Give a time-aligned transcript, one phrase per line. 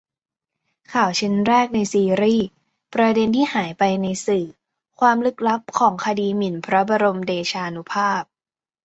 [0.93, 2.45] ข่าวชิ้นแรกในซีรีส์
[2.93, 4.45] "ประเด็นที่หายไปในสื่อ":
[4.99, 8.21] ความลึกลับของคดีหมิ่นพระบรมเดชานุภาพ